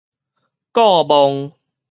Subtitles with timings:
[0.73, 1.53] 顧墓